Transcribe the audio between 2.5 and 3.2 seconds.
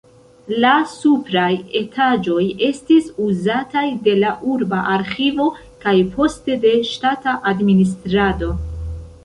estis